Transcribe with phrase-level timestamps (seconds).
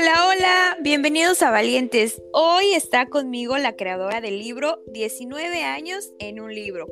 [0.00, 2.22] Hola, hola, bienvenidos a Valientes.
[2.32, 6.86] Hoy está conmigo la creadora del libro 19 años en un libro.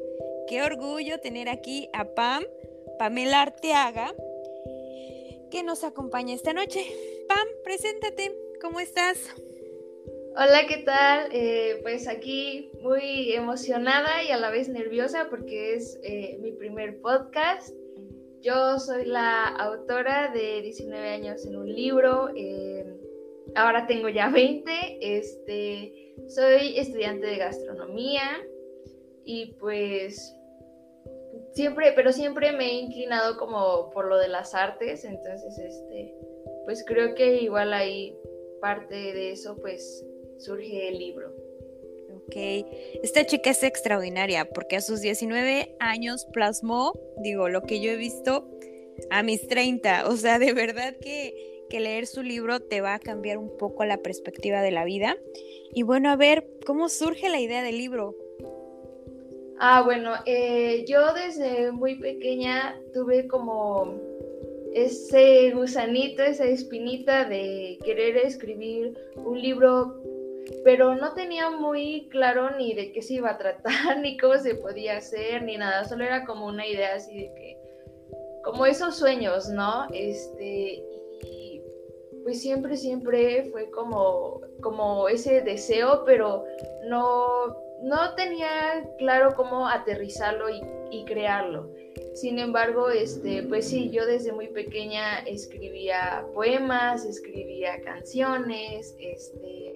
[0.48, 2.42] Qué orgullo tener aquí a Pam,
[2.98, 4.12] Pamela Arteaga,
[5.52, 6.84] que nos acompaña esta noche.
[7.28, 9.18] Pam, preséntate, ¿cómo estás?
[10.36, 11.28] Hola, ¿qué tal?
[11.30, 17.00] Eh, pues aquí muy emocionada y a la vez nerviosa porque es eh, mi primer
[17.00, 17.72] podcast.
[18.42, 22.28] Yo soy la autora de 19 años en un libro.
[22.36, 22.84] Eh,
[23.54, 24.98] ahora tengo ya 20.
[25.00, 28.22] Este, soy estudiante de gastronomía
[29.24, 30.34] y pues
[31.52, 35.04] siempre, pero siempre me he inclinado como por lo de las artes.
[35.04, 36.14] Entonces, este,
[36.64, 38.16] pues creo que igual ahí
[38.60, 40.04] parte de eso pues
[40.38, 41.35] surge el libro.
[42.26, 42.36] Ok,
[43.02, 47.96] esta chica es extraordinaria porque a sus 19 años plasmó, digo, lo que yo he
[47.96, 48.48] visto
[49.10, 50.08] a mis 30.
[50.08, 53.84] O sea, de verdad que, que leer su libro te va a cambiar un poco
[53.84, 55.16] la perspectiva de la vida.
[55.74, 58.16] Y bueno, a ver, ¿cómo surge la idea del libro?
[59.58, 63.98] Ah, bueno, eh, yo desde muy pequeña tuve como
[64.74, 70.02] ese gusanito, esa espinita de querer escribir un libro
[70.64, 74.54] pero no tenía muy claro ni de qué se iba a tratar, ni cómo se
[74.54, 77.58] podía hacer, ni nada, solo era como una idea así de que,
[78.44, 79.86] como esos sueños, ¿no?
[79.92, 80.84] Este,
[81.22, 81.62] y
[82.22, 86.44] pues siempre, siempre fue como, como ese deseo, pero
[86.88, 91.70] no, no tenía claro cómo aterrizarlo y, y crearlo.
[92.14, 99.75] Sin embargo, este, pues sí, yo desde muy pequeña escribía poemas, escribía canciones, este,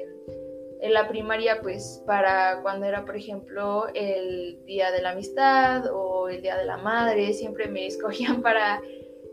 [0.82, 6.28] en la primaria, pues para cuando era, por ejemplo, el Día de la Amistad o
[6.28, 8.80] el Día de la Madre, siempre me escogían para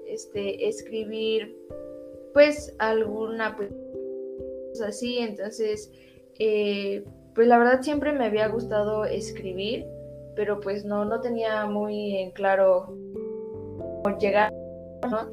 [0.05, 1.55] este, escribir,
[2.33, 3.71] pues alguna, pues
[4.81, 5.19] así.
[5.19, 5.91] Entonces,
[6.39, 7.03] eh,
[7.33, 9.85] pues la verdad siempre me había gustado escribir,
[10.35, 12.97] pero pues no, no tenía muy en claro
[14.19, 14.53] llegar,
[15.09, 15.29] ¿no?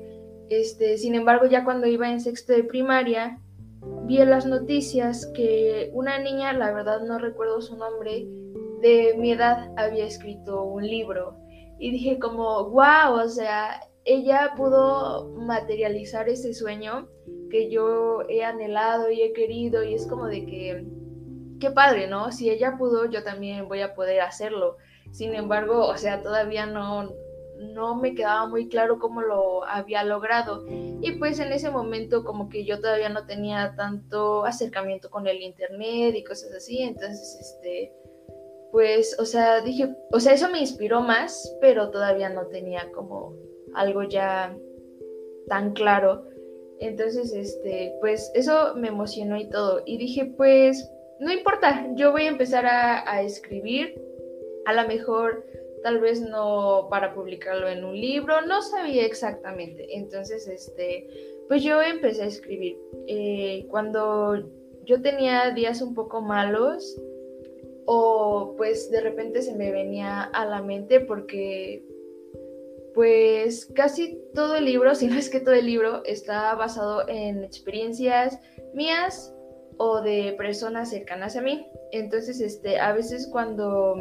[0.49, 3.41] Este, sin embargo, ya cuando iba en sexto de primaria,
[4.07, 8.27] vi en las noticias que una niña, la verdad no recuerdo su nombre,
[8.81, 11.37] de mi edad había escrito un libro.
[11.79, 17.09] Y dije como, wow, o sea, ella pudo materializar ese sueño
[17.51, 20.87] que yo he anhelado y he querido y es como de que,
[21.61, 22.31] qué padre, ¿no?
[22.31, 24.77] Si ella pudo, yo también voy a poder hacerlo.
[25.13, 27.11] Sin embargo, o sea, todavía no,
[27.59, 30.65] no me quedaba muy claro cómo lo había logrado.
[30.69, 35.43] Y pues en ese momento como que yo todavía no tenía tanto acercamiento con el
[35.43, 37.93] internet y cosas así, entonces este
[38.75, 43.33] pues, o sea, dije, o sea, eso me inspiró más, pero todavía no tenía como
[43.73, 44.53] algo ya
[45.47, 46.25] tan claro.
[46.81, 49.81] Entonces, este, pues eso me emocionó y todo.
[49.87, 50.91] Y dije, pues,
[51.21, 53.95] no importa, yo voy a empezar a, a escribir.
[54.67, 55.47] A lo mejor
[55.85, 59.99] tal vez no para publicarlo en un libro, no sabía exactamente.
[59.99, 61.07] Entonces, este,
[61.47, 62.79] pues yo empecé a escribir.
[63.07, 64.51] Eh, cuando
[64.87, 66.99] yo tenía días un poco malos,
[67.85, 71.85] o pues de repente se me venía a la mente porque
[72.95, 77.45] pues casi todo el libro, si no es que todo el libro, está basado en
[77.45, 78.41] experiencias
[78.73, 79.35] mías
[79.77, 81.67] o de personas cercanas a mí.
[81.93, 83.97] Entonces, este, a veces cuando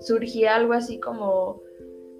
[0.00, 1.62] surgía algo así como,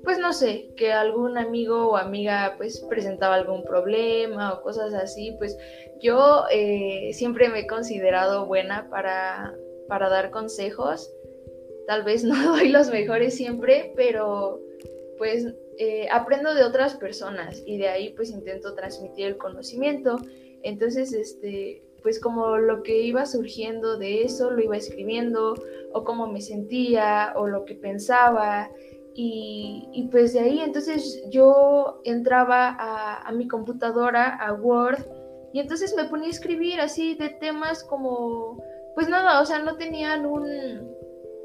[0.04, 5.34] pues no sé, que algún amigo o amiga pues presentaba algún problema o cosas así,
[5.38, 5.56] pues
[6.00, 9.54] yo eh, siempre me he considerado buena para,
[9.88, 11.12] para dar consejos.
[11.86, 14.60] Tal vez no doy los mejores siempre, pero
[15.18, 15.46] pues
[15.78, 20.18] eh, aprendo de otras personas y de ahí pues intento transmitir el conocimiento.
[20.62, 25.54] Entonces, este, pues como lo que iba surgiendo de eso, lo iba escribiendo,
[25.92, 28.70] o cómo me sentía, o lo que pensaba,
[29.20, 35.04] y, pues de ahí entonces yo entraba a, a, mi computadora, a Word,
[35.52, 38.62] y entonces me ponía a escribir así de temas como,
[38.94, 40.94] pues nada, o sea, no tenían un,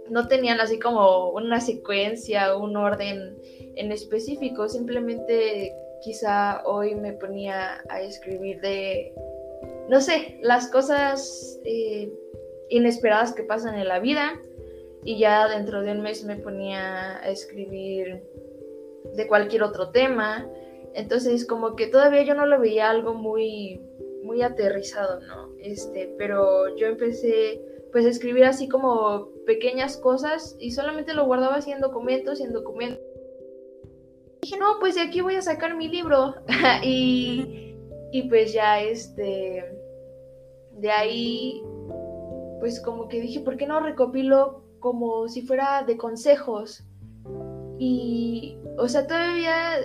[0.09, 3.37] no tenían así como una secuencia, un orden
[3.75, 5.73] en específico, simplemente
[6.03, 9.13] quizá hoy me ponía a escribir de
[9.89, 12.11] no sé, las cosas, eh,
[12.69, 14.41] inesperadas que pasan en la vida
[15.03, 18.23] y ya dentro de un mes me ponía a escribir
[19.15, 20.49] de cualquier otro tema.
[20.93, 23.81] Entonces como que todavía yo no lo veía algo muy
[24.23, 25.49] muy aterrizado, ¿no?
[25.59, 31.55] Este, pero yo empecé pues a escribir así como pequeñas cosas y solamente lo guardaba
[31.55, 33.03] así en documentos y en documentos.
[34.41, 36.35] dije, no, pues de aquí voy a sacar mi libro.
[36.83, 37.72] y,
[38.13, 39.65] y pues ya este,
[40.77, 41.63] de ahí,
[42.59, 46.83] pues como que dije, ¿por qué no recopilo como si fuera de consejos?
[47.79, 49.79] Y, o sea, todavía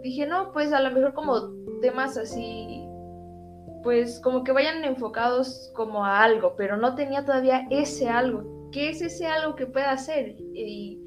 [0.00, 1.50] dije, no, pues a lo mejor como
[1.80, 2.86] temas así,
[3.82, 8.70] pues como que vayan enfocados como a algo, pero no tenía todavía ese algo.
[8.70, 10.36] ¿Qué es ese algo que pueda hacer?
[10.54, 11.00] Y,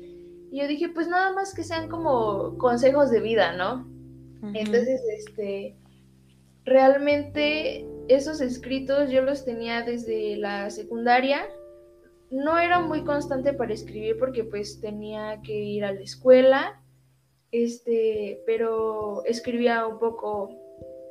[0.52, 3.88] yo dije, pues nada más que sean como consejos de vida, ¿no?
[4.54, 5.78] Entonces, este,
[6.66, 11.48] realmente esos escritos yo los tenía desde la secundaria.
[12.32, 16.82] No era muy constante para escribir porque pues tenía que ir a la escuela
[17.56, 20.50] este, pero escribía un poco,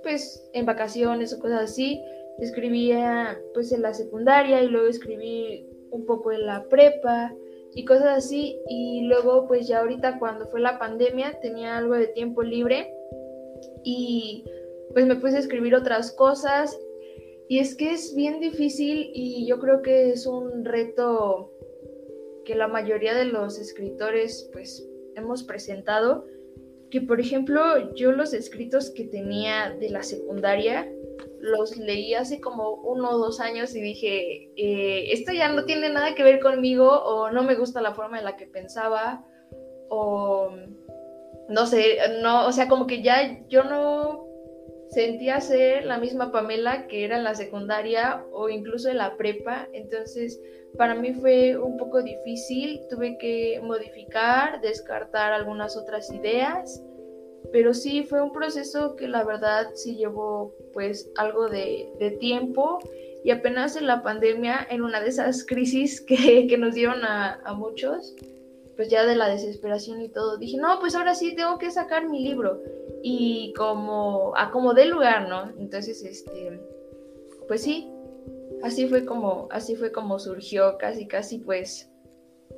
[0.02, 2.02] pues, en vacaciones o cosas así.
[2.38, 7.34] Escribía, pues, en la secundaria y luego escribí un poco en la prepa
[7.74, 8.60] y cosas así.
[8.68, 12.92] Y luego, pues, ya ahorita cuando fue la pandemia tenía algo de tiempo libre
[13.82, 14.44] y
[14.92, 16.78] pues me puse a escribir otras cosas.
[17.48, 21.52] Y es que es bien difícil y yo creo que es un reto
[22.44, 26.26] que la mayoría de los escritores pues hemos presentado,
[26.90, 30.90] que por ejemplo yo los escritos que tenía de la secundaria
[31.40, 35.90] los leí hace como uno o dos años y dije, eh, esto ya no tiene
[35.90, 39.24] nada que ver conmigo o no me gusta la forma en la que pensaba
[39.90, 40.50] o
[41.48, 44.26] no sé, no, o sea, como que ya yo no
[44.94, 49.68] sentía ser la misma Pamela que era en la secundaria o incluso en la prepa,
[49.72, 50.40] entonces
[50.78, 56.82] para mí fue un poco difícil, tuve que modificar, descartar algunas otras ideas,
[57.52, 62.78] pero sí fue un proceso que la verdad sí llevó pues algo de, tiempo.
[63.22, 67.54] Y apenas en la pandemia, en una de esas crisis que, nos dieron a, a,
[67.54, 68.14] muchos,
[68.76, 72.08] pues ya de la desesperación y todo, dije, no, pues ahora sí tengo que sacar
[72.08, 72.60] mi libro
[73.06, 75.52] y como acomodé lugar, ¿no?
[75.58, 76.58] Entonces, este,
[77.46, 77.92] pues sí,
[78.62, 81.90] así fue como, así fue como surgió, casi, casi pues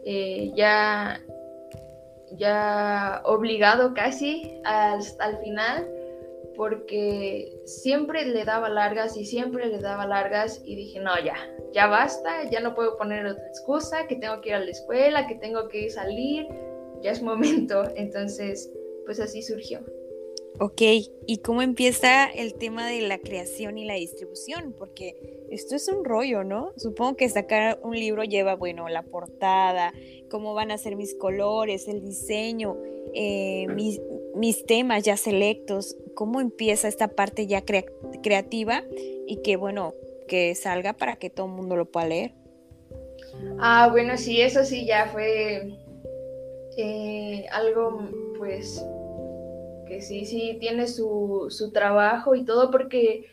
[0.04, 1.20] eh, ya,
[2.30, 5.90] ya obligado casi al, al final,
[6.54, 11.34] porque siempre le daba largas y siempre le daba largas y dije, no, ya,
[11.72, 15.26] ya basta, ya no puedo poner otra excusa, que tengo que ir a la escuela,
[15.26, 16.46] que tengo que salir,
[17.02, 17.82] ya es momento.
[17.96, 18.72] Entonces,
[19.06, 19.80] pues así surgió.
[20.58, 20.80] Ok,
[21.26, 24.74] ¿y cómo empieza el tema de la creación y la distribución?
[24.78, 25.14] Porque
[25.50, 26.72] esto es un rollo, ¿no?
[26.76, 29.92] Supongo que sacar un libro lleva, bueno, la portada,
[30.30, 32.78] cómo van a ser mis colores, el diseño,
[33.12, 34.00] eh, mis,
[34.34, 37.62] mis, temas ya selectos, cómo empieza esta parte ya
[38.22, 38.82] creativa
[39.26, 39.92] y que, bueno,
[40.26, 42.32] que salga para que todo el mundo lo pueda leer.
[43.58, 45.76] Ah, bueno, sí, eso sí ya fue
[46.78, 48.00] eh, algo,
[48.38, 48.82] pues
[49.86, 53.26] que sí, sí tiene su, trabajo y todo, porque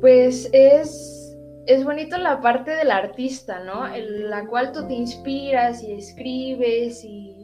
[0.00, 1.36] pues es,
[1.66, 3.92] es bonito la parte del artista, ¿no?
[3.92, 7.34] En la cual tú te inspiras y escribes y,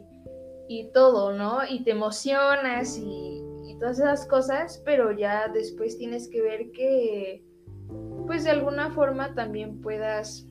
[0.93, 1.59] todo, ¿no?
[1.69, 3.43] Y te emocionas y,
[3.79, 7.43] todas esas cosas, pero ya después tienes que ver que,
[8.25, 10.47] pues de alguna forma también puedas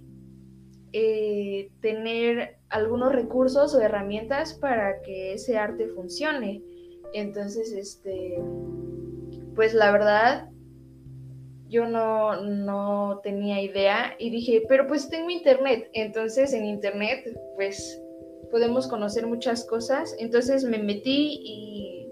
[0.92, 6.62] eh, tener algunos recursos o herramientas para que ese arte funcione.
[7.14, 8.38] Entonces, este,
[9.54, 10.50] pues la verdad,
[11.68, 15.88] yo no, no tenía idea y dije, pero pues tengo internet.
[15.92, 18.00] Entonces en internet, pues
[18.50, 20.14] podemos conocer muchas cosas.
[20.18, 22.08] Entonces me metí y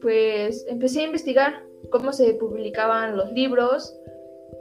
[0.00, 3.94] pues empecé a investigar cómo se publicaban los libros.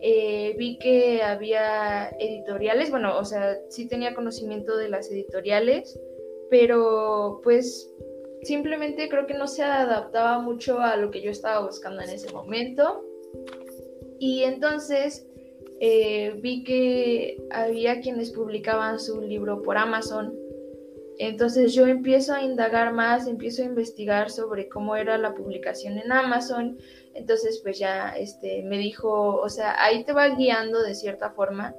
[0.01, 5.99] Eh, vi que había editoriales, bueno, o sea, sí tenía conocimiento de las editoriales,
[6.49, 7.91] pero pues
[8.43, 12.31] simplemente creo que no se adaptaba mucho a lo que yo estaba buscando en ese
[12.31, 13.03] momento.
[14.19, 15.27] Y entonces
[15.79, 20.33] eh, vi que había quienes publicaban su libro por Amazon.
[21.19, 26.11] Entonces yo empiezo a indagar más, empiezo a investigar sobre cómo era la publicación en
[26.11, 26.77] Amazon.
[27.13, 31.75] Entonces pues ya este, me dijo, o sea, ahí te va guiando de cierta forma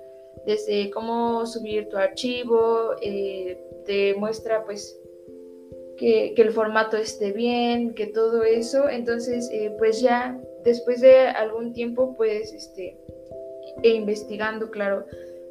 [0.46, 4.98] desde cómo subir tu archivo, eh, te muestra pues
[5.98, 8.88] que, el formato esté bien, que todo eso.
[8.88, 12.96] Entonces, eh, pues ya después de algún tiempo, pues, este,
[13.82, 15.04] e investigando, claro,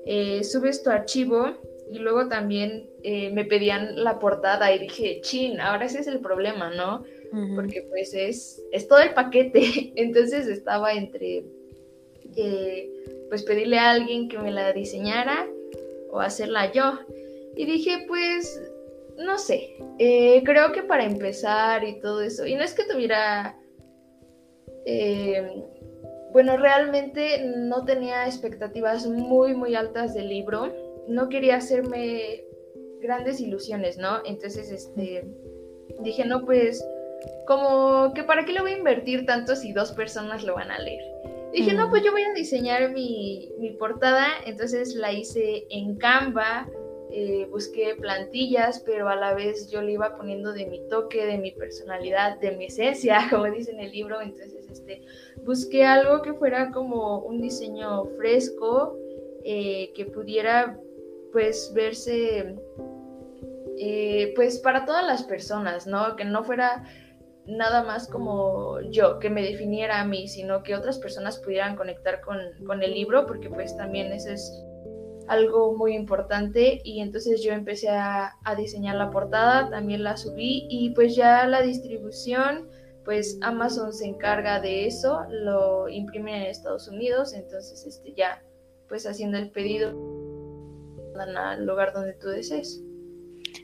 [0.06, 1.58] eh, subes tu archivo
[1.89, 6.20] y luego también eh, me pedían la portada y dije, chin, ahora ese es el
[6.20, 7.04] problema, ¿no?
[7.56, 9.92] Porque pues es, es todo el paquete.
[9.96, 11.44] Entonces estaba entre,
[12.36, 12.89] eh,
[13.30, 15.48] pues pedirle a alguien que me la diseñara
[16.10, 17.00] o hacerla yo.
[17.56, 18.62] Y dije, pues,
[19.17, 23.57] no sé, eh, creo que para empezar y todo eso, y no es que tuviera,
[26.31, 30.71] bueno, realmente no tenía expectativas muy, muy altas del libro
[31.07, 32.43] no quería hacerme
[33.01, 34.19] grandes ilusiones, ¿no?
[34.25, 35.25] Entonces, este,
[36.01, 36.86] dije, no, pues,
[37.47, 40.79] como que para qué le voy a invertir tanto si dos personas lo van a
[40.79, 41.03] leer.
[41.53, 46.69] Dije, no, pues yo voy a diseñar mi, portada, entonces la hice en Canva,
[47.11, 51.37] eh, busqué plantillas, pero a la vez yo le iba poniendo de mi toque, de
[51.37, 55.01] mi personalidad, de mi esencia, como dice en el libro, entonces este,
[55.43, 58.97] busqué algo que fuera como un diseño fresco,
[59.43, 60.77] eh, que pudiera
[61.31, 62.55] pues verse
[63.79, 66.15] eh, pues para todas las personas, ¿no?
[66.15, 66.83] Que no fuera
[67.45, 72.21] nada más como yo, que me definiera a mí, sino que otras personas pudieran conectar
[72.21, 74.65] con, el libro, porque pues también eso es
[75.27, 80.91] algo muy importante y entonces yo empecé a, diseñar la portada, también la subí y
[80.91, 82.67] pues ya la distribución,
[83.03, 88.41] pues Amazon se encarga de eso, lo imprimen en Estados Unidos, entonces este ya
[88.88, 89.89] pues haciendo el pedido
[91.15, 92.81] al lugar donde tú desees.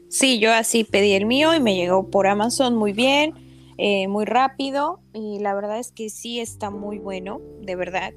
[0.09, 3.33] Sí, yo así pedí el mío y me llegó por Amazon muy bien,
[3.77, 8.13] eh, muy rápido y la verdad es que sí está muy bueno, de verdad.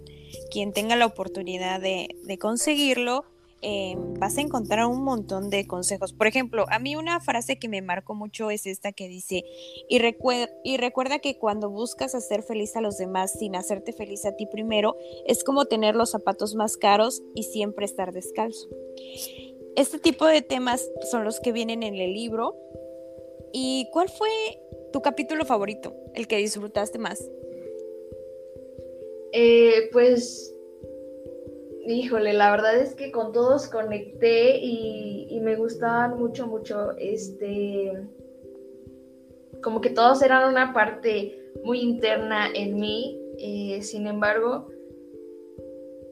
[0.50, 3.24] Quien tenga la oportunidad de conseguirlo,
[3.62, 6.12] Em, vas a encontrar un montón de consejos.
[6.12, 9.44] Por ejemplo, a mí una frase que me marcó mucho es esta que dice,
[9.88, 14.46] y, recuerda que cuando buscas hacer feliz a los demás sin hacerte feliz a ti
[14.46, 14.96] primero,
[15.26, 18.68] es como tener los zapatos más caros y siempre estar descalzo.
[19.74, 22.56] Este tipo de temas son los que vienen en el libro.
[23.52, 24.28] ¿Y cuál fue
[24.92, 27.26] tu capítulo favorito, el que disfrutaste más?
[29.32, 30.55] Eh, pues
[31.86, 37.92] híjole, la verdad es que con todos conecté y, me gustaban mucho, mucho, este,
[39.62, 44.68] como que todos eran una parte muy interna en mí, eh, sin embargo,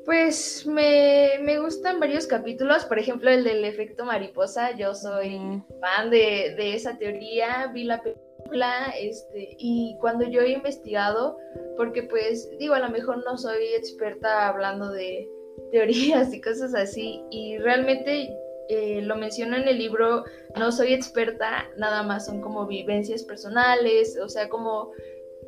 [0.05, 6.55] pues me, gustan varios capítulos, por ejemplo el del efecto mariposa, yo soy fan de,
[6.57, 11.39] de, esa teoría, vi la película, este, y cuando yo he investigado,
[11.77, 15.29] porque pues digo, a lo mejor no soy experta hablando de,
[15.71, 17.23] teorías y cosas así.
[17.31, 18.35] Y realmente
[18.69, 20.25] eh, lo menciono en el libro,
[20.57, 24.93] no soy experta, nada más son como vivencias personales, o sea, como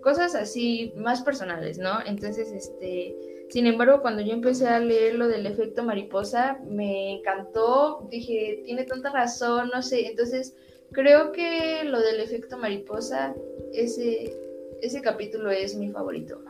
[0.03, 1.99] cosas así más personales, ¿no?
[2.05, 3.17] Entonces, este,
[3.49, 8.85] sin embargo, cuando yo empecé a leer lo del efecto mariposa, me encantó, dije, tiene
[8.85, 10.55] tanta razón, no sé, entonces
[10.93, 13.35] creo que lo del efecto mariposa,
[13.73, 14.37] ese,
[14.83, 16.41] ese capítulo es mi favorito.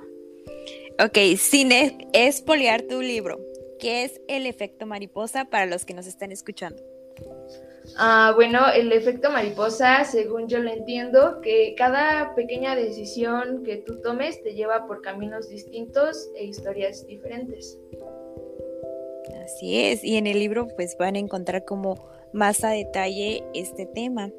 [0.98, 1.70] Ok, sin
[2.12, 3.38] espoliar tu libro,
[3.78, 6.82] ¿Qué es el efecto mariposa para los que nos están escuchando?
[7.98, 14.00] Ah, bueno, el efecto mariposa, según yo lo entiendo, que cada pequeña decisión que tú
[14.00, 17.78] tomes te lleva por caminos distintos e historias diferentes.
[19.44, 23.86] Así es, y en el libro pues van a encontrar como más a detalle este
[23.86, 24.32] tema.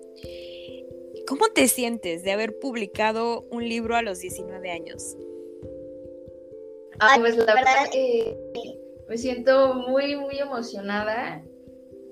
[1.27, 5.15] ¿Cómo te sientes de haber publicado un libro a los 19 años?
[6.99, 8.35] Ah, pues la verdad, eh,
[9.07, 11.43] me siento muy, muy emocionada.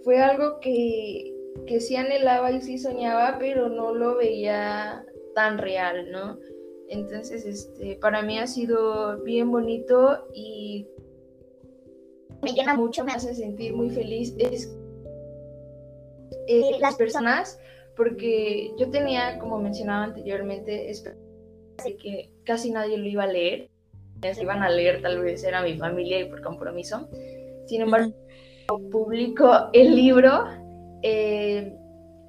[0.04, 1.34] Fue algo que,
[1.66, 6.38] que sí anhelaba y sí soñaba, pero no lo veía tan real, ¿no?
[6.90, 10.88] Entonces, este, para mí ha sido bien bonito y
[12.44, 14.36] me llena mucho, me hace sentir muy feliz.
[14.38, 14.72] Es
[16.48, 17.60] eh, las personas,
[17.98, 20.92] porque yo tenía, como mencionaba anteriormente,
[22.00, 23.72] que casi nadie lo iba a leer
[24.34, 27.10] se iban a leer tal vez era mi familia y por compromiso.
[27.66, 28.14] Sin embargo,
[28.92, 30.46] publico el libro,
[31.02, 31.76] eh,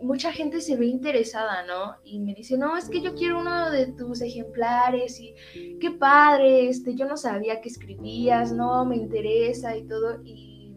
[0.00, 1.96] mucha gente se ve interesada, ¿no?
[2.04, 5.34] Y me dice, no, es que yo quiero uno de tus ejemplares y
[5.80, 10.20] qué padre, este, yo no sabía que escribías, no, me interesa y todo.
[10.24, 10.74] Y,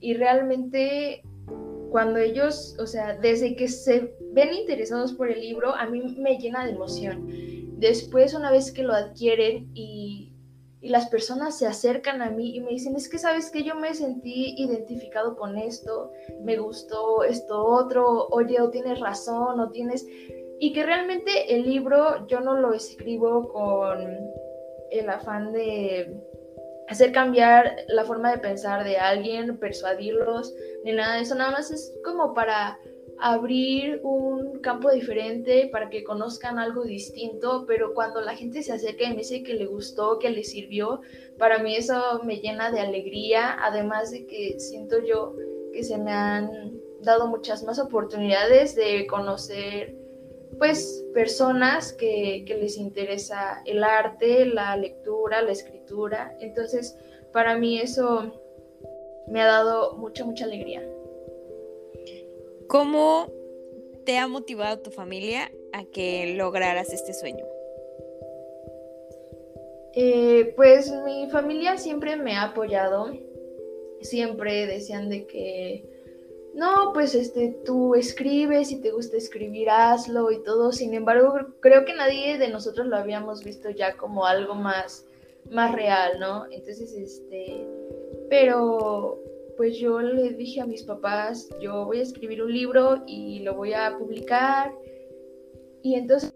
[0.00, 1.22] y realmente
[1.90, 6.38] cuando ellos, o sea, desde que se ven interesados por el libro, a mí me
[6.38, 7.26] llena de emoción
[7.76, 10.32] Después, una vez que lo adquieren y,
[10.82, 13.92] las personas se acercan a mí y me dicen, es que sabes que yo me
[13.92, 16.12] sentí identificado con esto,
[16.44, 20.06] me gustó esto otro, oye, o tienes razón, o tienes...
[20.60, 23.98] Y que realmente el libro yo no lo escribo con
[24.92, 26.14] el afán de,
[26.88, 30.54] hacer cambiar la forma de pensar de alguien, persuadirlos,
[30.84, 32.78] ni nada de eso, nada más es como para
[33.18, 39.04] abrir un campo diferente para que conozcan algo distinto, pero cuando la gente se acerca
[39.04, 41.00] y me dice que le gustó, que le sirvió,
[41.38, 45.34] para mí eso me llena de alegría, además de que siento yo
[45.72, 49.96] que se me han dado muchas más oportunidades de conocer
[50.58, 56.96] pues personas que, que les interesa el arte, la lectura, la escritura, entonces
[57.32, 58.40] para mí eso
[59.28, 60.82] me ha dado mucha, mucha alegría.
[62.68, 63.32] ¿Cómo
[64.04, 67.44] te ha motivado tu familia a que lograras este sueño?
[69.94, 73.12] Eh, pues mi familia siempre me ha apoyado,
[74.00, 75.84] siempre decían de que,
[76.54, 81.84] no, pues este, tú escribes, si te gusta escribir, hazlo y todo, sin embargo, creo
[81.84, 85.06] que nadie de nosotros lo habíamos visto ya como algo más,
[85.50, 86.46] más real, ¿no?
[86.50, 87.66] Entonces, este,
[88.28, 89.20] pero
[89.56, 93.54] pues yo le dije a mis papás, yo voy a escribir un libro y lo
[93.54, 94.72] voy a publicar.
[95.82, 96.34] Y entonces,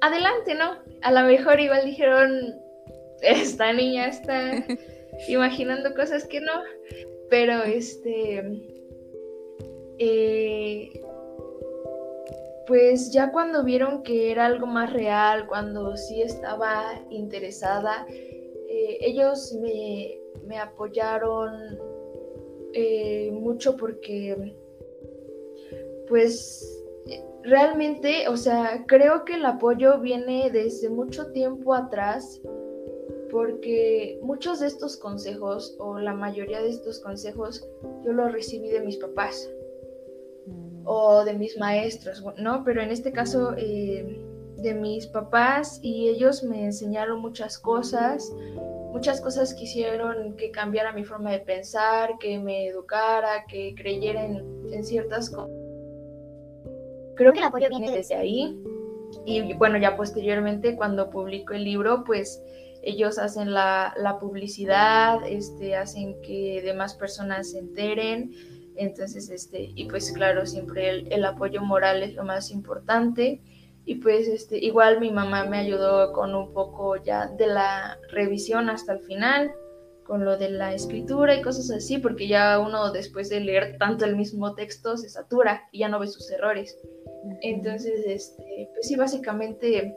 [0.00, 0.78] adelante, ¿no?
[1.02, 2.54] A lo mejor igual dijeron,
[3.22, 4.64] esta niña está
[5.28, 6.52] imaginando cosas que no,
[7.30, 8.42] pero este,
[9.98, 11.00] eh,
[12.66, 19.52] pues ya cuando vieron que era algo más real, cuando sí estaba interesada, eh, ellos
[19.62, 21.78] me, me apoyaron
[22.72, 24.56] eh, mucho porque,
[26.08, 26.84] pues,
[27.42, 32.40] realmente, o sea, creo que el apoyo viene desde mucho tiempo atrás
[33.30, 37.68] porque muchos de estos consejos o la mayoría de estos consejos
[38.04, 39.50] yo los recibí de mis papás
[40.46, 40.82] mm.
[40.84, 42.62] o de mis maestros, ¿no?
[42.64, 44.24] Pero en este caso eh,
[44.56, 48.32] de mis papás y ellos me enseñaron muchas cosas
[48.94, 54.84] muchas cosas quisieron que cambiara mi forma de pensar, que me educara, que creyera en,
[54.84, 55.50] ciertas cosas.
[57.16, 58.56] Creo que el apoyo viene desde ahí.
[59.26, 62.40] Y bueno, ya posteriormente cuando publico el libro, pues
[62.82, 68.30] ellos hacen la, publicidad, este, hacen que demás personas se enteren.
[68.76, 73.40] Entonces, este, y pues claro, siempre el apoyo moral es lo más importante
[73.86, 78.70] y pues este igual mi mamá me ayudó con un poco ya de la revisión
[78.70, 79.54] hasta el final
[80.04, 84.04] con lo de la escritura y cosas así porque ya uno después de leer tanto
[84.04, 86.78] el mismo texto se satura y ya no ve sus errores.
[87.40, 89.96] Entonces este pues sí básicamente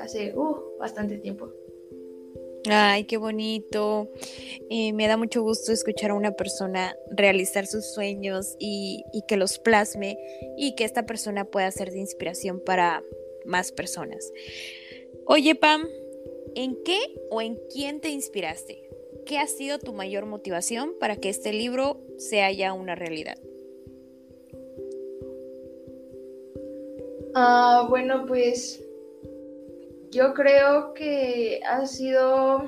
[0.00, 1.50] hace uh, bastante tiempo
[2.70, 4.10] Ay, qué bonito.
[4.68, 9.58] Eh, me da mucho gusto escuchar a una persona realizar sus sueños y, que los
[9.58, 10.18] plasme
[10.56, 13.02] y que esta persona pueda ser de inspiración para
[13.46, 14.30] más personas.
[15.26, 15.86] Oye, Pam,
[16.54, 16.98] ¿en qué
[17.30, 18.82] o en quién te inspiraste?
[19.24, 23.38] ¿Qué ha sido tu mayor motivación para que este libro sea ya una realidad?
[27.34, 28.87] Ah, bueno, pues
[30.10, 32.64] yo creo que ha sido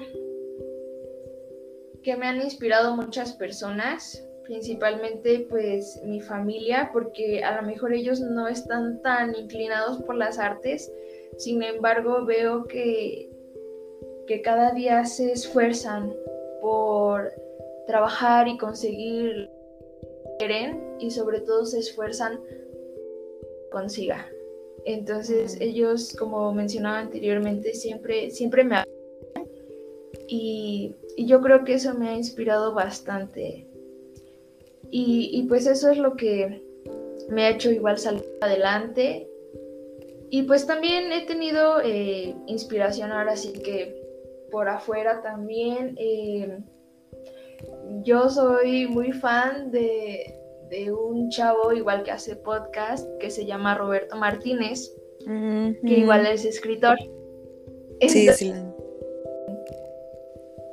[2.02, 8.20] que me han inspirado muchas personas, principalmente pues mi familia, porque a lo mejor ellos
[8.20, 10.90] no están tan inclinados por las artes,
[11.36, 13.30] sin embargo veo que,
[14.26, 16.14] que cada día se esfuerzan
[16.60, 17.32] por
[17.86, 19.50] trabajar y conseguir
[20.38, 22.40] quieren y sobre todo se esfuerzan
[23.70, 24.26] consiga.
[24.84, 28.82] Entonces ellos, como mencionaba anteriormente, siempre, siempre me
[30.32, 33.66] y, y yo creo que eso me ha inspirado bastante.
[34.92, 36.62] Y, y, pues eso es lo que
[37.28, 39.28] me ha hecho igual salir adelante.
[40.30, 44.00] Y pues también he tenido eh, inspiración ahora sí que
[44.52, 45.96] por afuera también.
[45.98, 46.58] Eh,
[48.02, 50.39] yo soy muy fan de,
[50.70, 54.94] de un chavo igual que hace podcast que se llama Roberto Martínez,
[55.26, 56.96] que igual es escritor.
[58.00, 58.54] sí, sí.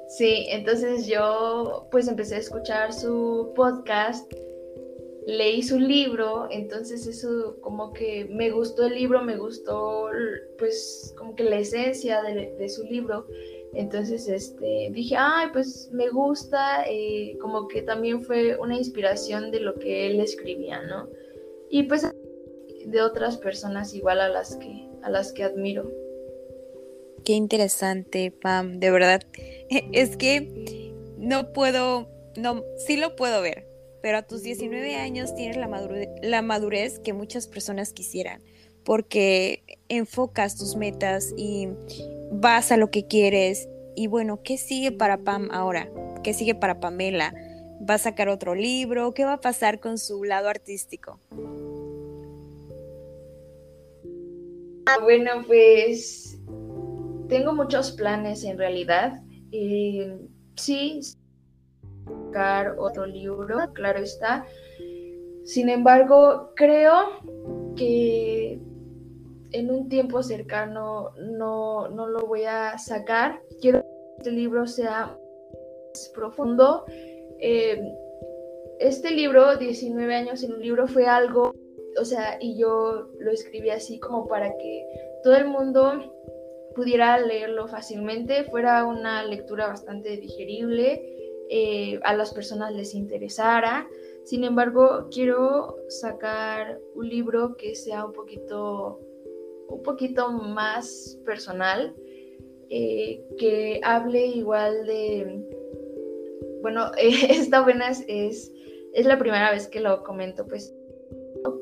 [0.09, 4.31] Sí, entonces yo pues empecé a escuchar su podcast,
[5.25, 10.07] leí su libro, entonces eso como que me gustó el libro, me gustó
[10.57, 13.27] pues como que la esencia de, de su libro
[13.73, 19.59] entonces, este, dije, ay, pues me gusta, eh, como que también fue una inspiración de
[19.59, 21.09] lo que él escribía, ¿no?
[21.69, 22.09] Y pues
[22.85, 25.91] de otras personas igual a las que, a las que admiro.
[27.25, 29.21] Qué interesante, Pam, de verdad.
[29.91, 33.67] Es que no puedo, no, sí lo puedo ver,
[34.01, 38.41] pero a tus 19 años tienes la madurez, la madurez que muchas personas quisieran,
[38.85, 41.67] porque enfocas tus metas y
[42.31, 43.69] vas a lo que quieres.
[43.95, 45.89] Y bueno, ¿qué sigue para Pam ahora?
[46.23, 47.33] ¿Qué sigue para Pamela?
[47.89, 49.13] ¿Va a sacar otro libro?
[49.13, 51.19] ¿Qué va a pasar con su lado artístico?
[54.85, 56.39] Ah, bueno, pues
[57.27, 59.21] tengo muchos planes en realidad.
[60.55, 61.01] Sí,
[62.05, 64.45] sacar otro libro, claro está.
[65.43, 67.21] Sin embargo, creo
[67.75, 68.59] que
[69.51, 73.41] en un tiempo cercano no, no lo voy a sacar.
[73.61, 75.17] Quiero que este libro sea
[75.89, 76.85] más profundo.
[77.39, 77.81] Eh,
[78.79, 81.53] este libro, 19 años en un libro, fue algo,
[81.99, 84.85] o sea, y yo lo escribí así como para que
[85.23, 86.13] todo el mundo
[86.75, 91.01] pudiera leerlo fácilmente, fuera una lectura bastante digerible,
[91.49, 93.87] eh, a las personas les interesara.
[94.25, 98.99] Sin embargo, quiero sacar un libro que sea un poquito
[99.69, 101.95] un poquito más personal,
[102.69, 105.41] eh, que hable igual de,
[106.61, 108.51] bueno, esta buena es,
[108.93, 110.73] es la primera vez que lo comento, pues,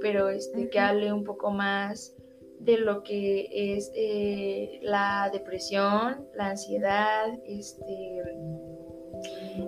[0.01, 2.15] pero este, que hable un poco más
[2.59, 8.23] de lo que es eh, la depresión, la ansiedad, este,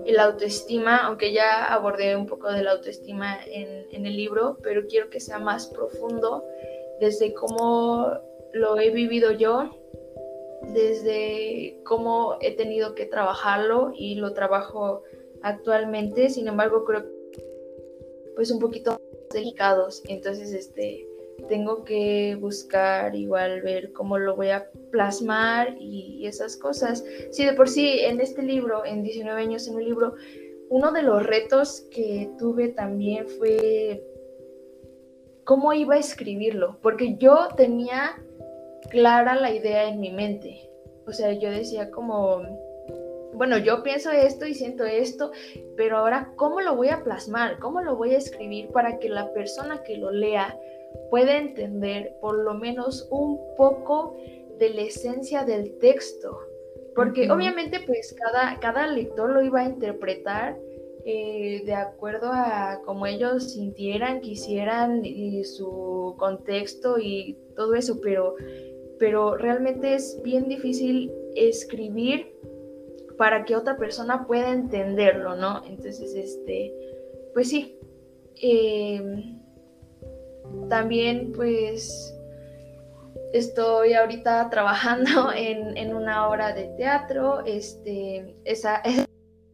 [0.07, 4.87] la autoestima, aunque ya abordé un poco de la autoestima en, en el libro, pero
[4.87, 6.43] quiero que sea más profundo
[6.99, 8.19] desde cómo
[8.57, 9.71] lo he vivido yo,
[10.73, 15.03] desde cómo he tenido que trabajarlo y lo trabajo
[15.41, 17.05] actualmente, sin embargo creo
[18.35, 18.99] pues un poquito
[19.33, 21.07] delicados, entonces este
[21.47, 27.05] tengo que buscar igual ver cómo lo voy a plasmar y, esas cosas.
[27.31, 30.15] Sí, de por sí en este libro, en 19 años en el libro,
[30.69, 34.03] uno de los retos que tuve también fue
[35.45, 38.21] cómo iba a escribirlo, porque yo tenía
[38.89, 40.69] clara la idea en mi mente.
[41.05, 42.41] O sea, yo decía como,
[43.33, 45.31] bueno, yo pienso esto y siento esto,
[45.75, 47.59] pero ahora, ¿cómo lo voy a plasmar?
[47.59, 50.59] ¿Cómo lo voy a escribir para que la persona que lo lea
[51.09, 54.17] pueda entender por lo menos un poco
[54.57, 56.39] de la esencia del texto?
[56.95, 60.57] Porque obviamente pues cada, cada lector lo iba a interpretar
[61.05, 68.35] eh, de acuerdo a cómo ellos sintieran, quisieran y su contexto y todo eso, pero
[68.99, 72.33] pero realmente es bien difícil escribir
[73.17, 75.63] para que otra persona pueda entenderlo, ¿no?
[75.65, 76.73] Entonces, este,
[77.33, 77.77] pues sí.
[78.41, 79.39] Em,
[80.69, 82.15] también, pues,
[83.33, 88.81] estoy ahorita trabajando en, una obra de teatro, este, esa,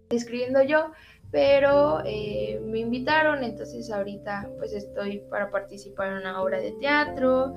[0.10, 0.92] escribiendo yo,
[1.32, 7.56] pero eh, me invitaron, entonces ahorita pues estoy para participar en una obra de teatro.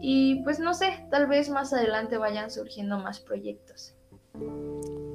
[0.00, 3.94] Y pues no sé, tal vez más adelante vayan surgiendo más proyectos.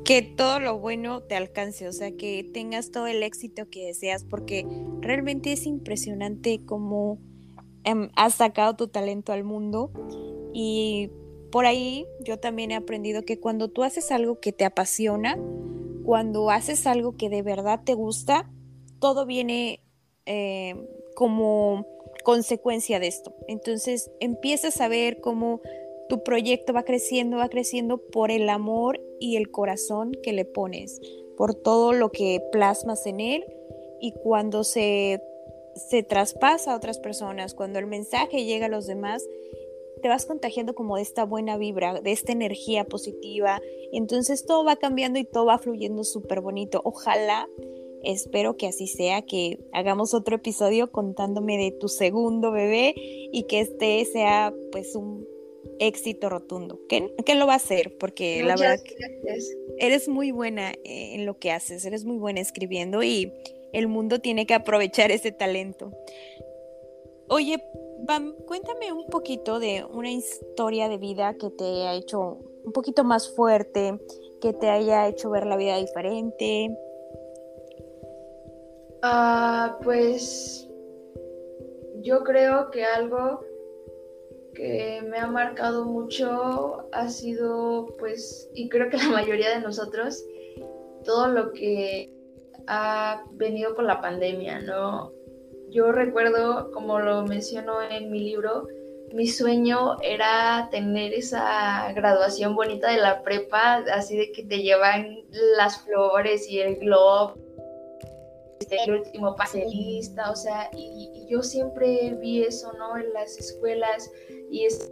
[0.03, 4.23] Que todo lo bueno te alcance, o sea, que tengas todo el éxito que deseas,
[4.23, 4.65] porque
[4.99, 7.19] realmente es impresionante cómo
[7.83, 9.91] em, has sacado tu talento al mundo.
[10.53, 11.11] Y
[11.51, 15.37] por ahí yo también he aprendido que cuando tú haces algo que te apasiona,
[16.03, 18.49] cuando haces algo que de verdad te gusta,
[18.99, 19.83] todo viene
[20.25, 20.75] eh,
[21.15, 21.85] como
[22.23, 23.33] consecuencia de esto.
[23.47, 25.61] Entonces empiezas a ver cómo
[26.09, 30.99] tu proyecto va creciendo, va creciendo por el amor y el corazón que le pones,
[31.37, 33.45] por todo lo que plasmas en él
[34.01, 35.21] y cuando se,
[35.75, 39.23] se traspasa a otras personas, cuando el mensaje llega a los demás,
[40.01, 43.61] te vas contagiando como de esta buena vibra, de esta energía positiva.
[43.93, 46.81] Entonces todo va cambiando y todo va fluyendo súper bonito.
[46.83, 47.47] Ojalá
[48.03, 53.61] Espero que así sea, que hagamos otro episodio contándome de tu segundo bebé y que
[53.61, 55.27] este sea pues un
[55.79, 56.79] éxito rotundo.
[56.87, 57.97] ¿Qué, lo va a hacer?
[57.97, 58.79] Porque la verdad
[59.77, 63.31] eres muy buena eh, en lo que haces, eres muy buena escribiendo y
[63.73, 65.91] el mundo tiene que aprovechar ese talento.
[67.29, 67.63] Oye,
[68.03, 73.03] Bam, cuéntame un poquito de una historia de vida que te ha hecho un poquito
[73.03, 73.99] más fuerte,
[74.41, 76.75] que te haya hecho ver la vida diferente,
[79.03, 80.67] Ah, pues
[82.01, 83.43] yo creo que algo
[84.53, 90.23] que me ha marcado mucho ha sido, pues, y creo que la mayoría de nosotros,
[91.03, 92.13] todo lo que
[92.67, 95.11] ha venido con la pandemia, ¿no?
[95.69, 98.67] Yo recuerdo, como lo menciono en mi libro,
[99.13, 105.25] mi sueño era tener esa graduación bonita de la prepa, así de que te llevan
[105.57, 107.35] las flores y el globo
[108.71, 112.97] el último pase lista, o sea, y, yo siempre vi eso, ¿no?
[112.97, 114.11] En las escuelas
[114.49, 114.91] y es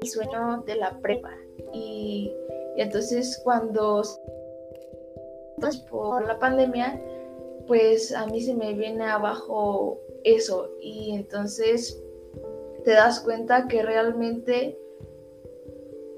[0.00, 1.32] el sueño de la prepa.
[1.72, 2.32] Y,
[2.76, 4.02] entonces cuando
[5.88, 7.02] por la pandemia,
[7.66, 12.02] pues a mí se me viene abajo eso y entonces
[12.84, 14.78] te das cuenta que realmente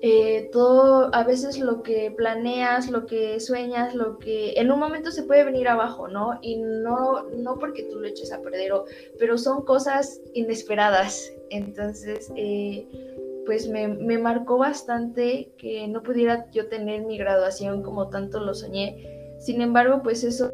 [0.00, 5.10] eh, todo, a veces lo que planeas, lo que sueñas, lo que en un momento
[5.10, 6.38] se puede venir abajo, ¿no?
[6.40, 8.72] Y no, no porque tú lo eches a perder,
[9.18, 11.32] pero son cosas inesperadas.
[11.50, 12.86] Entonces, eh,
[13.44, 18.54] pues me, me, marcó bastante que no pudiera yo tener mi graduación como tanto lo
[18.54, 19.34] soñé.
[19.40, 20.52] Sin embargo, pues eso,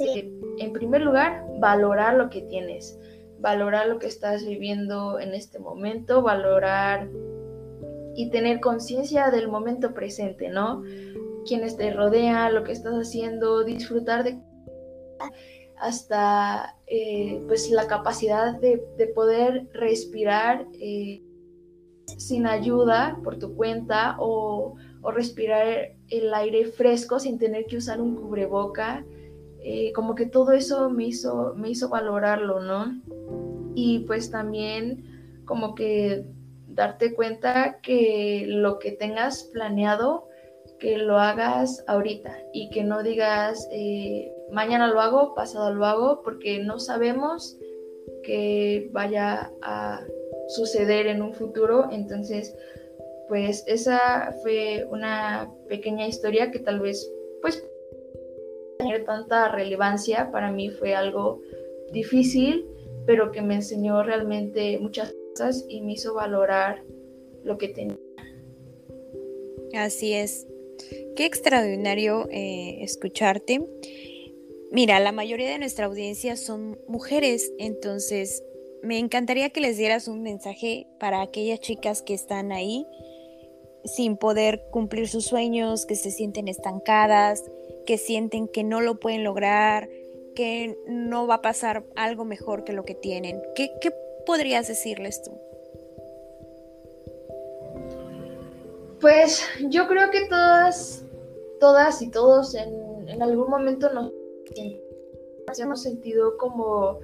[0.00, 2.98] en primer lugar, valorar lo que tienes,
[3.38, 7.08] valorar lo que estás viviendo en este momento, valorar
[8.14, 10.82] y tener conciencia del momento presente, ¿no?
[11.46, 14.38] Quienes te rodean, lo que estás haciendo, disfrutar de
[15.82, 18.78] hasta eh, pues la capacidad de,
[19.14, 21.22] poder respirar eh,
[22.16, 24.76] sin ayuda por tu cuenta o,
[25.12, 29.04] respirar el aire fresco sin tener que usar un cubreboca.
[29.64, 33.00] Eh, como que todo eso me hizo, me hizo valorarlo, ¿no?
[33.74, 36.24] Y pues también como que
[36.74, 40.28] darte cuenta que lo que tengas planeado,
[40.78, 46.22] que lo hagas ahorita y que no digas eh, mañana lo hago, pasado lo hago,
[46.22, 47.56] porque no sabemos
[48.22, 50.04] que vaya a
[50.48, 51.88] suceder en un futuro.
[51.90, 52.54] Entonces,
[53.28, 57.64] pues esa fue una pequeña historia que tal vez, pues,
[58.78, 61.40] tener tanta relevancia para mí fue algo
[61.92, 62.66] difícil,
[63.06, 65.14] pero que me enseñó realmente muchas
[65.68, 66.82] y me hizo valorar
[67.44, 67.98] lo que tenía.
[69.74, 70.46] Así es.
[71.16, 73.62] Qué extraordinario eh, escucharte.
[74.70, 78.42] Mira, la mayoría de nuestra audiencia son mujeres, entonces
[78.82, 82.86] me encantaría que les dieras un mensaje para aquellas chicas que están ahí
[83.84, 87.44] sin poder cumplir sus sueños, que se sienten estancadas,
[87.86, 89.88] que sienten que no lo pueden lograr,
[90.34, 93.40] que no va a pasar algo mejor que lo que tienen.
[93.54, 93.92] ¿Qué, qué
[94.26, 95.32] podrías decirles tú?
[99.00, 101.04] Pues yo creo que todas,
[101.58, 104.12] todas y todos en, algún momento nos
[105.58, 107.00] hemos sentido como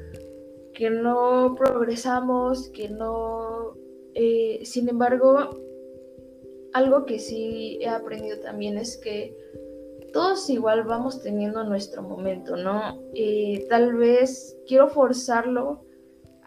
[0.74, 3.76] que no progresamos, que no...
[4.14, 5.50] Eh, sin embargo,
[6.72, 9.36] algo que sí he aprendido también es que
[10.12, 13.02] todos igual vamos teniendo nuestro momento, ¿no?
[13.14, 15.84] Eh, tal vez quiero forzarlo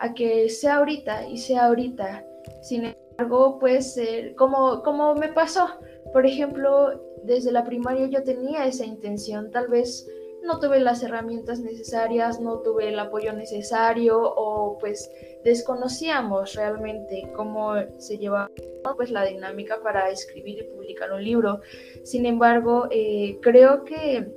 [0.01, 2.25] a que sea ahorita y sea ahorita.
[2.61, 5.67] Sin embargo, puede ser como, como me pasó.
[6.11, 10.09] Por ejemplo, desde la primaria yo tenía esa intención, tal vez
[10.43, 15.11] no tuve las herramientas necesarias, no tuve el apoyo necesario o pues
[15.43, 18.49] desconocíamos realmente cómo se llevaba
[18.95, 21.61] pues la dinámica para escribir y publicar un libro.
[22.03, 24.27] Sin embargo, eh, creo que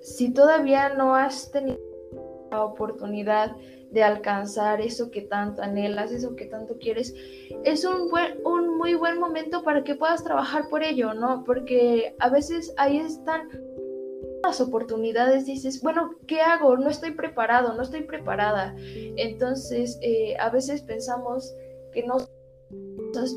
[0.00, 1.80] si todavía no has tenido
[2.52, 3.56] la oportunidad
[3.94, 7.14] de alcanzar eso que tanto anhelas, eso que tanto quieres,
[7.64, 11.44] es un, buen, un muy buen momento para que puedas trabajar por ello, ¿no?
[11.44, 13.48] Porque a veces ahí están
[14.42, 16.76] las oportunidades, dices, bueno, ¿qué hago?
[16.76, 18.74] No estoy preparado, no estoy preparada.
[19.16, 21.54] Entonces, eh, a veces pensamos
[21.92, 22.18] que no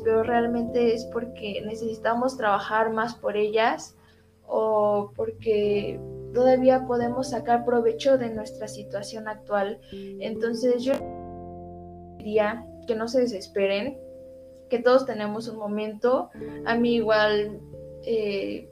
[0.02, 3.96] pero realmente es porque necesitamos trabajar más por ellas
[4.44, 6.00] o porque
[6.34, 9.80] todavía podemos sacar provecho de nuestra situación actual.
[9.92, 10.94] Entonces yo
[12.18, 13.98] diría que no se desesperen,
[14.68, 16.30] que todos tenemos un momento.
[16.66, 17.60] A mí igual,
[18.04, 18.68] eh,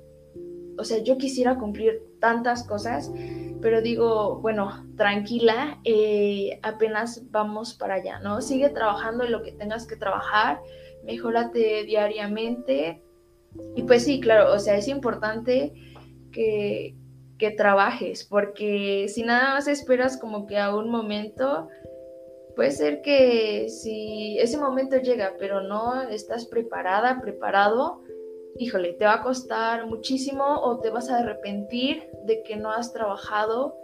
[0.79, 3.13] o sea, yo quisiera cumplir tantas cosas,
[3.61, 8.41] pero digo, bueno, tranquila, eh, apenas vamos para allá, ¿no?
[8.43, 10.61] Sigue trabajando en lo que tengas que trabajar,
[11.05, 13.03] mejórate diariamente.
[13.75, 15.73] Y pues sí, claro, o sea, es importante
[16.31, 16.95] que,
[17.39, 21.69] que trabajes, porque si nada más esperas como que a un momento,
[22.55, 28.01] puede ser que si ese momento llega, pero no estás preparada, preparado,
[28.59, 32.93] híjole, te va a costar muchísimo o te vas a arrepentir de que no has
[32.93, 33.77] trabajado.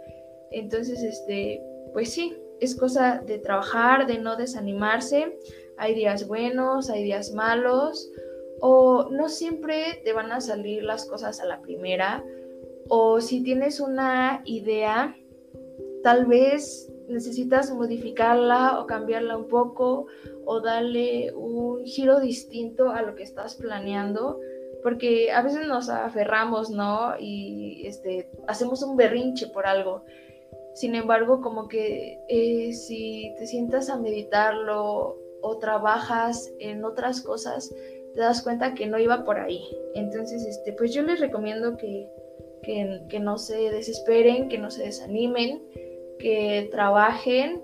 [0.51, 1.61] Entonces, este,
[1.93, 5.37] pues sí, es cosa de trabajar, de no desanimarse.
[5.77, 8.09] Hay días buenos, hay días malos,
[8.61, 12.23] o no siempre te van a salir las cosas a la primera
[12.95, 15.17] o si tienes una idea,
[16.03, 20.05] tal vez necesitas modificarla o cambiarla un poco
[20.45, 24.39] o darle un giro distinto a lo que estás planeando,
[24.83, 27.15] porque a veces nos aferramos, ¿no?
[27.19, 30.03] Y este, hacemos un berrinche por algo.
[30.75, 37.73] Sin embargo, como que eh, si te sientas a meditarlo o trabajas en otras cosas,
[38.13, 39.63] te das cuenta que no iba por ahí.
[39.95, 42.07] Entonces, este, pues yo les recomiendo que,
[42.63, 45.61] que, no se desesperen, que no se desanimen,
[46.19, 47.61] que trabajen,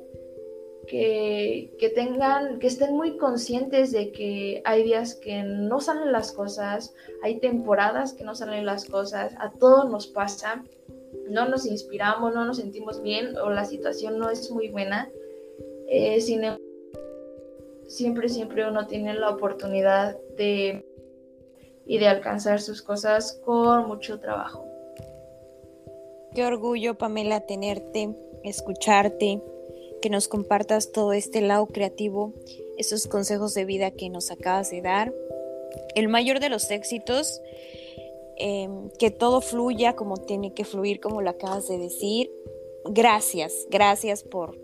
[0.88, 6.32] que, que, tengan, que estén muy conscientes de que hay días que no salen las
[6.32, 10.64] cosas, hay temporadas que no salen las cosas, a todos nos pasa,
[11.30, 15.10] no nos inspiramos, no nos sentimos bien o la situación no es muy buena.
[15.88, 16.64] Eh, sin embargo,
[17.88, 20.86] siempre, siempre uno tiene la oportunidad de
[21.90, 24.69] y de alcanzar sus cosas con mucho trabajo.
[26.48, 28.10] Orgullo, Pamela, tenerte,
[28.44, 29.42] escucharte,
[30.02, 32.34] que nos compartas todo este lado creativo,
[32.78, 35.14] esos consejos de vida que nos acabas de dar.
[35.96, 37.42] El mayor de los éxitos,
[38.38, 42.32] em, que todo fluya como tiene que fluir, como lo acabas de decir.
[42.86, 44.58] Gracias, gracias por,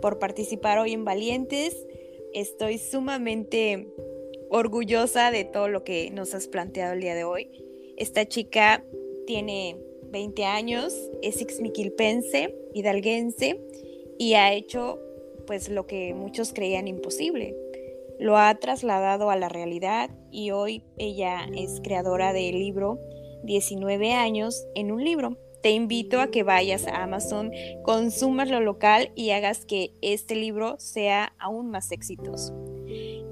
[0.00, 1.76] por participar hoy en Valientes.
[2.32, 3.92] Estoy sumamente
[4.48, 7.50] orgullosa de todo lo que nos has planteado el día de hoy.
[7.96, 8.84] Esta chica
[9.26, 9.76] tiene
[10.10, 13.60] 20 años, es ixmiquilpense, hidalguense
[14.18, 14.98] y ha hecho
[15.46, 17.56] pues lo que muchos creían imposible.
[18.18, 22.98] Lo ha trasladado a la realidad y hoy ella es creadora del libro
[23.44, 25.38] 19 años en un libro.
[25.62, 27.50] Te invito a que vayas a Amazon,
[27.82, 32.54] consumas lo local y hagas que este libro sea aún más exitoso.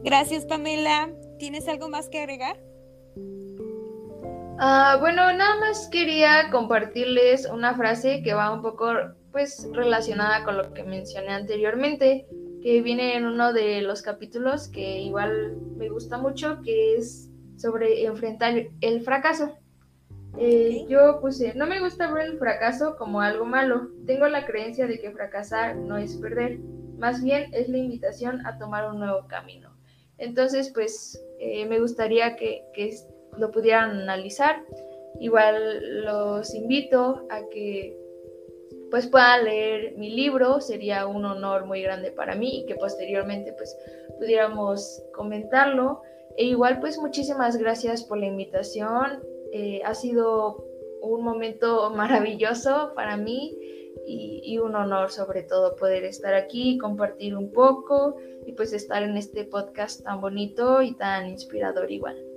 [0.03, 1.13] Gracias, Pamela.
[1.39, 2.61] ¿Tienes algo más que agregar?
[4.61, 8.87] Ah, bueno, nada más quería compartirles una frase que va un poco
[9.31, 12.27] pues relacionada con lo que mencioné anteriormente,
[12.61, 18.05] que viene en uno de los capítulos que igual me gusta mucho, que es sobre
[18.05, 19.57] enfrentar el fracaso.
[20.39, 23.91] Eh, yo puse, no me gusta ver el fracaso como algo malo.
[24.07, 26.59] Tengo la creencia de que fracasar no es perder,
[26.99, 29.79] más bien es la invitación a tomar un nuevo camino.
[30.19, 32.65] Entonces, pues eh, me gustaría que,
[33.39, 34.65] lo pudieran analizar.
[35.21, 37.97] Igual los invito a que
[38.91, 43.53] pues puedan leer mi libro, sería un honor muy grande para mí y que posteriormente
[43.53, 43.77] pues
[44.19, 46.03] pudiéramos comentarlo.
[46.37, 49.23] E igual pues muchísimas gracias por la invitación,
[49.53, 50.65] eh, ha sido
[51.03, 53.57] un momento maravilloso para mí
[54.07, 59.17] y, un honor sobre todo poder estar aquí, compartir un poco y pues estar en
[59.17, 62.28] este podcast tan bonito y tan inspirador igual.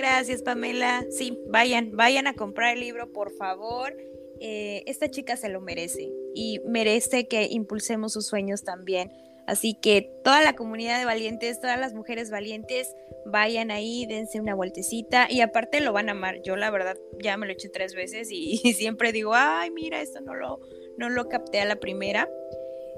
[0.00, 1.04] Gracias Pamela.
[1.10, 3.94] Sí, vayan, vayan a comprar el libro por favor.
[4.40, 9.12] Eh, esta chica se lo merece y merece que impulsemos sus sueños también.
[9.46, 14.54] Así que toda la comunidad de valientes, todas las mujeres valientes, vayan ahí, dense una
[14.54, 16.40] vueltecita y aparte lo van a amar.
[16.40, 20.22] Yo la verdad ya me lo eché tres veces y, siempre digo, ay, mira, esto
[20.22, 20.60] no lo,
[20.96, 22.26] no lo capté a la primera.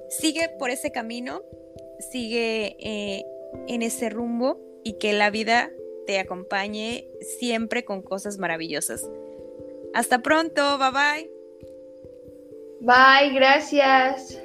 [0.08, 1.42] Sigue por ese camino,
[2.12, 3.24] sigue eh,
[3.66, 5.72] en ese rumbo y que la vida
[6.06, 7.06] te acompañe
[7.38, 9.08] siempre con cosas maravillosas.
[9.94, 11.30] Hasta pronto, bye bye.
[12.80, 14.38] Bye, gracias.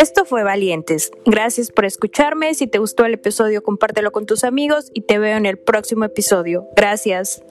[0.00, 1.10] Esto fue Valientes.
[1.26, 2.54] Gracias por escucharme.
[2.54, 6.06] Si te gustó el episodio, compártelo con tus amigos y te veo en el próximo
[6.06, 6.66] episodio.
[6.74, 7.42] Gracias.